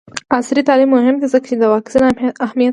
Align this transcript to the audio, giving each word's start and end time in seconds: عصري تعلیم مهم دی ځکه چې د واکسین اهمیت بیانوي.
عصري 0.35 0.61
تعلیم 0.69 0.89
مهم 0.97 1.15
دی 1.21 1.27
ځکه 1.33 1.45
چې 1.49 1.55
د 1.57 1.63
واکسین 1.73 2.01
اهمیت 2.07 2.35
بیانوي. 2.55 2.67